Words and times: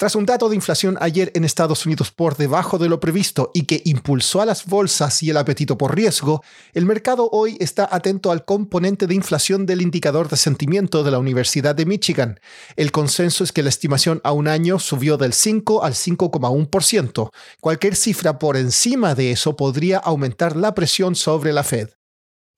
Tras 0.00 0.14
un 0.14 0.24
dato 0.24 0.48
de 0.48 0.56
inflación 0.56 0.96
ayer 0.98 1.30
en 1.34 1.44
Estados 1.44 1.84
Unidos 1.84 2.10
por 2.10 2.38
debajo 2.38 2.78
de 2.78 2.88
lo 2.88 3.00
previsto 3.00 3.50
y 3.52 3.64
que 3.64 3.82
impulsó 3.84 4.40
a 4.40 4.46
las 4.46 4.64
bolsas 4.64 5.22
y 5.22 5.28
el 5.28 5.36
apetito 5.36 5.76
por 5.76 5.94
riesgo, 5.94 6.42
el 6.72 6.86
mercado 6.86 7.28
hoy 7.30 7.58
está 7.60 7.86
atento 7.92 8.32
al 8.32 8.46
componente 8.46 9.06
de 9.06 9.14
inflación 9.14 9.66
del 9.66 9.82
indicador 9.82 10.30
de 10.30 10.38
sentimiento 10.38 11.04
de 11.04 11.10
la 11.10 11.18
Universidad 11.18 11.74
de 11.74 11.84
Michigan. 11.84 12.40
El 12.76 12.92
consenso 12.92 13.44
es 13.44 13.52
que 13.52 13.62
la 13.62 13.68
estimación 13.68 14.22
a 14.24 14.32
un 14.32 14.48
año 14.48 14.78
subió 14.78 15.18
del 15.18 15.34
5 15.34 15.84
al 15.84 15.92
5,1%. 15.92 17.30
Cualquier 17.60 17.94
cifra 17.94 18.38
por 18.38 18.56
encima 18.56 19.14
de 19.14 19.32
eso 19.32 19.54
podría 19.54 19.98
aumentar 19.98 20.56
la 20.56 20.74
presión 20.74 21.14
sobre 21.14 21.52
la 21.52 21.62
Fed. 21.62 21.90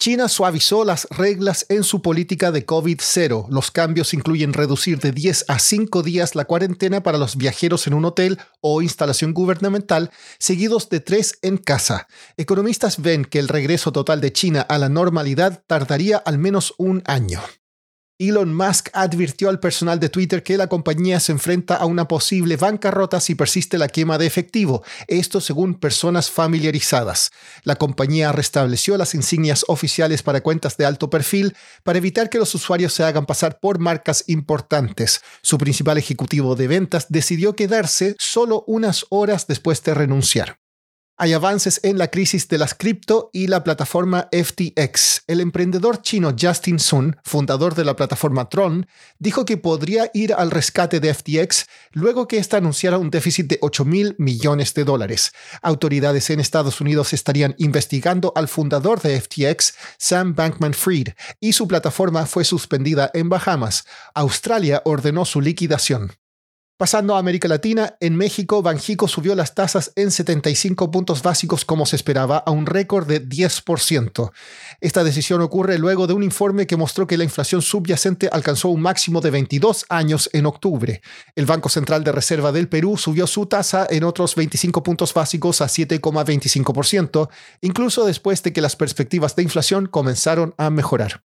China 0.02 0.28
suavizó 0.28 0.84
las 0.84 1.06
reglas 1.10 1.64
en 1.68 1.84
su 1.84 2.02
política 2.02 2.50
de 2.50 2.66
COVID-0. 2.66 3.46
Los 3.50 3.70
cambios 3.70 4.14
incluyen 4.14 4.52
reducir 4.52 4.98
de 4.98 5.12
10 5.12 5.44
a 5.46 5.60
5 5.60 6.02
días 6.02 6.34
la 6.34 6.44
cuarentena 6.44 7.04
para 7.04 7.18
los 7.18 7.36
viajeros 7.36 7.86
en 7.86 7.94
un 7.94 8.04
hotel 8.04 8.40
o 8.60 8.82
instalación 8.82 9.32
gubernamental, 9.32 10.10
seguidos 10.40 10.88
de 10.88 10.98
3 10.98 11.38
en 11.42 11.56
casa. 11.56 12.08
Economistas 12.36 13.00
ven 13.00 13.24
que 13.24 13.38
el 13.38 13.46
regreso 13.46 13.92
total 13.92 14.20
de 14.20 14.32
China 14.32 14.62
a 14.62 14.76
la 14.78 14.88
normalidad 14.88 15.62
tardaría 15.68 16.16
al 16.16 16.36
menos 16.36 16.74
un 16.78 17.04
año. 17.06 17.40
Elon 18.28 18.54
Musk 18.54 18.88
advirtió 18.92 19.48
al 19.48 19.58
personal 19.58 19.98
de 19.98 20.08
Twitter 20.08 20.42
que 20.42 20.56
la 20.56 20.68
compañía 20.68 21.18
se 21.20 21.32
enfrenta 21.32 21.76
a 21.76 21.86
una 21.86 22.08
posible 22.08 22.56
bancarrota 22.56 23.20
si 23.20 23.34
persiste 23.34 23.78
la 23.78 23.88
quema 23.88 24.18
de 24.18 24.26
efectivo, 24.26 24.82
esto 25.08 25.40
según 25.40 25.74
personas 25.74 26.30
familiarizadas. 26.30 27.30
La 27.64 27.76
compañía 27.76 28.32
restableció 28.32 28.96
las 28.96 29.14
insignias 29.14 29.64
oficiales 29.68 30.22
para 30.22 30.40
cuentas 30.40 30.76
de 30.76 30.86
alto 30.86 31.10
perfil 31.10 31.56
para 31.82 31.98
evitar 31.98 32.30
que 32.30 32.38
los 32.38 32.54
usuarios 32.54 32.92
se 32.92 33.04
hagan 33.04 33.26
pasar 33.26 33.58
por 33.60 33.78
marcas 33.78 34.24
importantes. 34.28 35.22
Su 35.42 35.58
principal 35.58 35.98
ejecutivo 35.98 36.54
de 36.54 36.68
ventas 36.68 37.06
decidió 37.08 37.56
quedarse 37.56 38.14
solo 38.18 38.64
unas 38.66 39.06
horas 39.10 39.46
después 39.46 39.82
de 39.82 39.94
renunciar. 39.94 40.61
Hay 41.22 41.34
avances 41.34 41.78
en 41.84 41.98
la 41.98 42.08
crisis 42.08 42.48
de 42.48 42.58
las 42.58 42.74
cripto 42.74 43.30
y 43.32 43.46
la 43.46 43.62
plataforma 43.62 44.28
FTX. 44.32 45.22
El 45.28 45.40
emprendedor 45.40 46.02
chino 46.02 46.34
Justin 46.36 46.80
Sun, 46.80 47.16
fundador 47.22 47.76
de 47.76 47.84
la 47.84 47.94
plataforma 47.94 48.48
Tron, 48.48 48.88
dijo 49.20 49.44
que 49.44 49.56
podría 49.56 50.10
ir 50.14 50.34
al 50.34 50.50
rescate 50.50 50.98
de 50.98 51.14
FTX 51.14 51.66
luego 51.92 52.26
que 52.26 52.38
ésta 52.38 52.56
anunciara 52.56 52.98
un 52.98 53.10
déficit 53.10 53.46
de 53.46 53.58
8 53.60 53.84
mil 53.84 54.16
millones 54.18 54.74
de 54.74 54.82
dólares. 54.82 55.30
Autoridades 55.62 56.28
en 56.30 56.40
Estados 56.40 56.80
Unidos 56.80 57.12
estarían 57.12 57.54
investigando 57.58 58.32
al 58.34 58.48
fundador 58.48 59.00
de 59.00 59.20
FTX, 59.20 59.74
Sam 59.98 60.34
Bankman 60.34 60.74
Fried, 60.74 61.10
y 61.38 61.52
su 61.52 61.68
plataforma 61.68 62.26
fue 62.26 62.42
suspendida 62.42 63.12
en 63.14 63.28
Bahamas. 63.28 63.84
Australia 64.12 64.82
ordenó 64.84 65.24
su 65.24 65.40
liquidación. 65.40 66.10
Pasando 66.82 67.14
a 67.14 67.20
América 67.20 67.46
Latina, 67.46 67.94
en 68.00 68.16
México, 68.16 68.60
Banjico 68.60 69.06
subió 69.06 69.36
las 69.36 69.54
tasas 69.54 69.92
en 69.94 70.10
75 70.10 70.90
puntos 70.90 71.22
básicos 71.22 71.64
como 71.64 71.86
se 71.86 71.94
esperaba, 71.94 72.38
a 72.38 72.50
un 72.50 72.66
récord 72.66 73.06
de 73.06 73.24
10%. 73.24 74.32
Esta 74.80 75.04
decisión 75.04 75.42
ocurre 75.42 75.78
luego 75.78 76.08
de 76.08 76.14
un 76.14 76.24
informe 76.24 76.66
que 76.66 76.76
mostró 76.76 77.06
que 77.06 77.16
la 77.16 77.22
inflación 77.22 77.62
subyacente 77.62 78.28
alcanzó 78.32 78.68
un 78.70 78.82
máximo 78.82 79.20
de 79.20 79.30
22 79.30 79.86
años 79.90 80.28
en 80.32 80.44
octubre. 80.44 81.02
El 81.36 81.46
Banco 81.46 81.68
Central 81.68 82.02
de 82.02 82.10
Reserva 82.10 82.50
del 82.50 82.68
Perú 82.68 82.96
subió 82.96 83.28
su 83.28 83.46
tasa 83.46 83.86
en 83.88 84.02
otros 84.02 84.34
25 84.34 84.82
puntos 84.82 85.14
básicos 85.14 85.60
a 85.60 85.66
7,25%, 85.66 87.28
incluso 87.60 88.04
después 88.04 88.42
de 88.42 88.52
que 88.52 88.60
las 88.60 88.74
perspectivas 88.74 89.36
de 89.36 89.44
inflación 89.44 89.86
comenzaron 89.86 90.52
a 90.58 90.68
mejorar. 90.68 91.22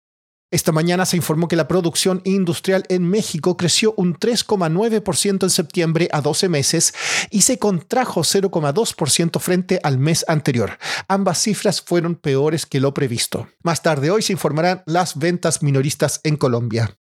Esta 0.53 0.71
mañana 0.71 1.07
se 1.07 1.17
informó 1.17 1.49
que 1.49 1.57
la 1.57 1.67
producción 1.67 2.21
industrial 2.25 2.85
en 2.91 3.09
México 3.09 3.57
creció 3.57 3.95
un 3.97 4.15
3,9% 4.15 5.45
en 5.45 5.51
septiembre 5.51 6.11
a 6.13 6.21
12 6.21 6.51
meses 6.51 6.93
y 7.31 7.41
se 7.41 7.59
contrajo 7.59 8.21
0,2% 8.21 9.41
frente 9.41 9.81
al 9.83 9.97
mes 9.97 10.27
anterior. 10.29 10.79
Ambas 11.09 11.39
cifras 11.39 11.81
fueron 11.81 12.17
peores 12.17 12.67
que 12.67 12.81
lo 12.81 12.93
previsto. 12.93 13.49
Más 13.63 13.83
tarde 13.83 14.11
hoy 14.11 14.21
se 14.21 14.35
informarán 14.35 14.83
las 14.85 15.19
ventas 15.19 15.63
minoristas 15.63 16.21
en 16.23 16.37
Colombia. 16.37 16.99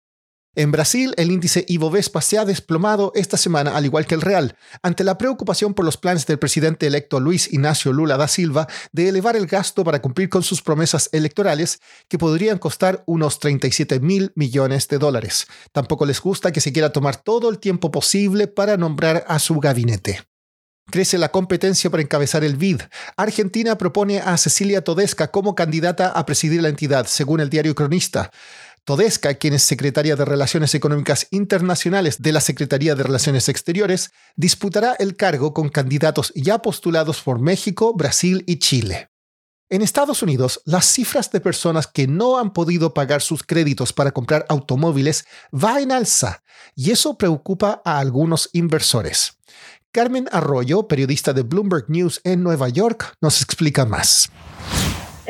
En 0.56 0.72
Brasil, 0.72 1.14
el 1.16 1.30
índice 1.30 1.64
Ibovespa 1.68 2.20
se 2.20 2.36
ha 2.36 2.44
desplomado 2.44 3.12
esta 3.14 3.36
semana, 3.36 3.76
al 3.76 3.84
igual 3.84 4.06
que 4.06 4.16
el 4.16 4.20
real, 4.20 4.56
ante 4.82 5.04
la 5.04 5.16
preocupación 5.16 5.74
por 5.74 5.84
los 5.84 5.96
planes 5.96 6.26
del 6.26 6.40
presidente 6.40 6.88
electo 6.88 7.20
Luis 7.20 7.52
Ignacio 7.52 7.92
Lula 7.92 8.16
da 8.16 8.26
Silva 8.26 8.66
de 8.90 9.08
elevar 9.08 9.36
el 9.36 9.46
gasto 9.46 9.84
para 9.84 10.02
cumplir 10.02 10.28
con 10.28 10.42
sus 10.42 10.60
promesas 10.60 11.08
electorales, 11.12 11.80
que 12.08 12.18
podrían 12.18 12.58
costar 12.58 13.04
unos 13.06 13.38
37 13.38 14.00
mil 14.00 14.32
millones 14.34 14.88
de 14.88 14.98
dólares. 14.98 15.46
Tampoco 15.70 16.04
les 16.04 16.20
gusta 16.20 16.50
que 16.50 16.60
se 16.60 16.72
quiera 16.72 16.90
tomar 16.90 17.14
todo 17.14 17.48
el 17.48 17.60
tiempo 17.60 17.92
posible 17.92 18.48
para 18.48 18.76
nombrar 18.76 19.24
a 19.28 19.38
su 19.38 19.60
gabinete. 19.60 20.18
Crece 20.90 21.18
la 21.18 21.30
competencia 21.30 21.88
para 21.88 22.02
encabezar 22.02 22.42
el 22.42 22.56
BID. 22.56 22.82
Argentina 23.16 23.78
propone 23.78 24.18
a 24.18 24.36
Cecilia 24.36 24.82
Todesca 24.82 25.30
como 25.30 25.54
candidata 25.54 26.08
a 26.08 26.26
presidir 26.26 26.62
la 26.62 26.68
entidad, 26.68 27.06
según 27.06 27.38
el 27.38 27.48
diario 27.48 27.76
Cronista. 27.76 28.32
Todesca, 28.84 29.34
quien 29.34 29.54
es 29.54 29.62
secretaria 29.62 30.16
de 30.16 30.24
Relaciones 30.24 30.74
Económicas 30.74 31.26
Internacionales 31.30 32.22
de 32.22 32.32
la 32.32 32.40
Secretaría 32.40 32.94
de 32.94 33.02
Relaciones 33.02 33.48
Exteriores, 33.48 34.10
disputará 34.36 34.94
el 34.98 35.16
cargo 35.16 35.52
con 35.54 35.68
candidatos 35.68 36.32
ya 36.34 36.60
postulados 36.60 37.20
por 37.20 37.40
México, 37.40 37.94
Brasil 37.94 38.42
y 38.46 38.58
Chile. 38.58 39.10
En 39.68 39.82
Estados 39.82 40.22
Unidos, 40.22 40.60
las 40.64 40.84
cifras 40.86 41.30
de 41.30 41.40
personas 41.40 41.86
que 41.86 42.08
no 42.08 42.38
han 42.38 42.52
podido 42.52 42.92
pagar 42.92 43.22
sus 43.22 43.44
créditos 43.44 43.92
para 43.92 44.10
comprar 44.10 44.44
automóviles 44.48 45.24
va 45.54 45.80
en 45.80 45.92
alza 45.92 46.42
y 46.74 46.90
eso 46.90 47.16
preocupa 47.16 47.80
a 47.84 48.00
algunos 48.00 48.50
inversores. 48.52 49.38
Carmen 49.92 50.28
Arroyo, 50.32 50.88
periodista 50.88 51.32
de 51.32 51.42
Bloomberg 51.42 51.88
News 51.88 52.20
en 52.24 52.42
Nueva 52.42 52.68
York, 52.68 53.14
nos 53.20 53.42
explica 53.42 53.84
más. 53.84 54.30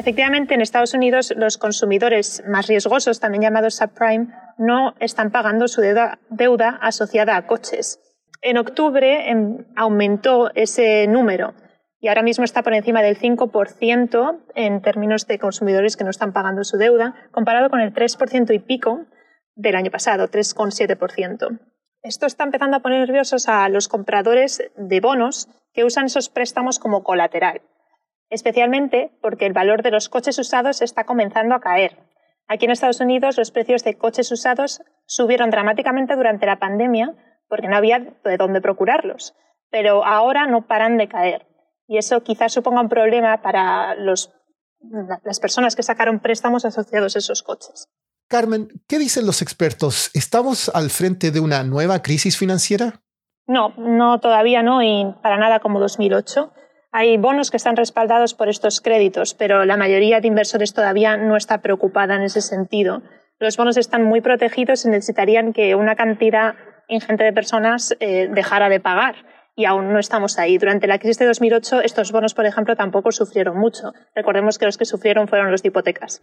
Efectivamente, 0.00 0.54
en 0.54 0.62
Estados 0.62 0.94
Unidos 0.94 1.30
los 1.36 1.58
consumidores 1.58 2.42
más 2.48 2.68
riesgosos, 2.68 3.20
también 3.20 3.42
llamados 3.42 3.74
subprime, 3.74 4.28
no 4.56 4.94
están 4.98 5.30
pagando 5.30 5.68
su 5.68 5.82
deuda, 5.82 6.78
asociada 6.80 7.36
a 7.36 7.46
coches. 7.46 8.00
En 8.40 8.56
octubre 8.56 9.28
em, 9.28 9.66
aumentó 9.76 10.52
ese 10.54 11.06
número 11.06 11.52
y 12.00 12.08
ahora 12.08 12.22
mismo 12.22 12.46
está 12.46 12.62
por 12.62 12.72
encima 12.72 13.02
del 13.02 13.18
5% 13.18 14.40
en 14.54 14.80
términos 14.80 15.26
de 15.26 15.38
consumidores 15.38 15.98
que 15.98 16.04
no 16.04 16.10
están 16.10 16.32
pagando 16.32 16.64
su 16.64 16.78
deuda, 16.78 17.28
comparado 17.30 17.68
con 17.68 17.80
el 17.80 17.92
3% 17.92 18.54
y 18.54 18.58
pico 18.58 19.04
del 19.54 19.76
año 19.76 19.90
pasado, 19.90 20.28
3,7%. 20.28 21.60
Esto 22.02 22.24
está 22.24 22.44
empezando 22.44 22.78
a 22.78 22.80
poner 22.80 23.00
nerviosos 23.00 23.50
a 23.50 23.68
los 23.68 23.88
compradores 23.88 24.62
de 24.78 25.00
bonos 25.00 25.50
que 25.74 25.84
usan 25.84 26.06
esos 26.06 26.30
préstamos 26.30 26.78
como 26.78 27.02
colateral 27.04 27.60
especialmente 28.30 29.18
porque 29.20 29.46
el 29.46 29.52
valor 29.52 29.82
de 29.82 29.90
los 29.90 30.08
coches 30.08 30.38
usados 30.38 30.80
está 30.80 31.04
comenzando 31.04 31.54
a 31.54 31.60
caer. 31.60 31.98
Aquí 32.48 32.64
en 32.64 32.70
Estados 32.70 33.00
Unidos 33.00 33.36
los 33.36 33.50
precios 33.50 33.84
de 33.84 33.98
coches 33.98 34.32
usados 34.32 34.80
subieron 35.06 35.50
dramáticamente 35.50 36.16
durante 36.16 36.46
la 36.46 36.58
pandemia 36.58 37.14
porque 37.48 37.68
no 37.68 37.76
había 37.76 37.98
de 38.24 38.36
dónde 38.36 38.60
procurarlos, 38.60 39.34
pero 39.70 40.04
ahora 40.04 40.46
no 40.46 40.66
paran 40.66 40.96
de 40.96 41.08
caer. 41.08 41.46
Y 41.86 41.98
eso 41.98 42.22
quizás 42.22 42.52
suponga 42.52 42.80
un 42.80 42.88
problema 42.88 43.42
para 43.42 43.96
las 43.96 45.40
personas 45.40 45.74
que 45.74 45.82
sacaron 45.82 46.20
préstamos 46.20 46.64
asociados 46.64 47.16
a 47.16 47.18
esos 47.18 47.42
coches. 47.42 47.88
Carmen, 48.28 48.68
¿qué 48.86 49.00
dicen 49.00 49.26
los 49.26 49.42
expertos? 49.42 50.10
¿Estamos 50.14 50.70
al 50.72 50.90
frente 50.90 51.32
de 51.32 51.40
una 51.40 51.64
nueva 51.64 52.00
crisis 52.00 52.38
financiera? 52.38 53.02
No, 53.48 53.74
no, 53.76 54.20
todavía 54.20 54.62
no, 54.62 54.80
y 54.82 55.12
para 55.20 55.36
nada 55.36 55.58
como 55.58 55.80
2008. 55.80 56.52
Hay 56.92 57.16
bonos 57.18 57.52
que 57.52 57.56
están 57.56 57.76
respaldados 57.76 58.34
por 58.34 58.48
estos 58.48 58.80
créditos, 58.80 59.34
pero 59.34 59.64
la 59.64 59.76
mayoría 59.76 60.20
de 60.20 60.26
inversores 60.26 60.74
todavía 60.74 61.16
no 61.16 61.36
está 61.36 61.58
preocupada 61.58 62.16
en 62.16 62.22
ese 62.22 62.40
sentido. 62.40 63.02
Los 63.38 63.56
bonos 63.56 63.76
están 63.76 64.02
muy 64.02 64.20
protegidos 64.20 64.84
y 64.84 64.88
necesitarían 64.88 65.52
que 65.52 65.76
una 65.76 65.94
cantidad 65.94 66.56
ingente 66.88 67.22
de 67.22 67.32
personas 67.32 67.96
eh, 68.00 68.28
dejara 68.32 68.68
de 68.68 68.80
pagar. 68.80 69.14
Y 69.54 69.66
aún 69.66 69.92
no 69.92 70.00
estamos 70.00 70.36
ahí. 70.38 70.58
Durante 70.58 70.88
la 70.88 70.98
crisis 70.98 71.18
de 71.18 71.26
2008, 71.26 71.82
estos 71.82 72.10
bonos, 72.10 72.34
por 72.34 72.46
ejemplo, 72.46 72.74
tampoco 72.74 73.12
sufrieron 73.12 73.56
mucho. 73.56 73.92
Recordemos 74.16 74.58
que 74.58 74.66
los 74.66 74.76
que 74.76 74.84
sufrieron 74.84 75.28
fueron 75.28 75.52
los 75.52 75.62
de 75.62 75.68
hipotecas. 75.68 76.22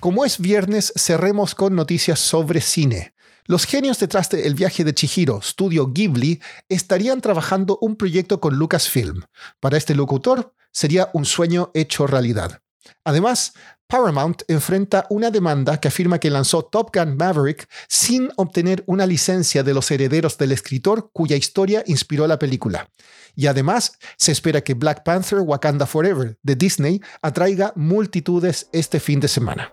Como 0.00 0.24
es 0.24 0.40
viernes, 0.40 0.92
cerremos 0.96 1.54
con 1.54 1.76
noticias 1.76 2.18
sobre 2.18 2.60
cine. 2.60 3.12
Los 3.48 3.64
genios 3.64 3.98
detrás 3.98 4.28
de 4.28 4.46
El 4.46 4.54
viaje 4.54 4.84
de 4.84 4.92
Chihiro, 4.92 5.40
Studio 5.40 5.90
Ghibli, 5.90 6.38
estarían 6.68 7.22
trabajando 7.22 7.78
un 7.80 7.96
proyecto 7.96 8.40
con 8.40 8.56
Lucasfilm. 8.56 9.22
Para 9.58 9.78
este 9.78 9.94
locutor, 9.94 10.52
sería 10.70 11.08
un 11.14 11.24
sueño 11.24 11.70
hecho 11.72 12.06
realidad. 12.06 12.60
Además, 13.04 13.54
Paramount 13.86 14.42
enfrenta 14.48 15.06
una 15.08 15.30
demanda 15.30 15.80
que 15.80 15.88
afirma 15.88 16.18
que 16.18 16.28
lanzó 16.28 16.62
Top 16.62 16.94
Gun 16.94 17.16
Maverick 17.16 17.66
sin 17.88 18.28
obtener 18.36 18.84
una 18.86 19.06
licencia 19.06 19.62
de 19.62 19.72
los 19.72 19.90
herederos 19.90 20.36
del 20.36 20.52
escritor 20.52 21.10
cuya 21.14 21.36
historia 21.36 21.82
inspiró 21.86 22.26
la 22.26 22.38
película. 22.38 22.90
Y 23.34 23.46
además, 23.46 23.98
se 24.18 24.30
espera 24.30 24.60
que 24.60 24.74
Black 24.74 25.04
Panther 25.04 25.40
Wakanda 25.40 25.86
Forever 25.86 26.36
de 26.42 26.54
Disney 26.54 27.00
atraiga 27.22 27.72
multitudes 27.76 28.68
este 28.72 29.00
fin 29.00 29.20
de 29.20 29.28
semana. 29.28 29.72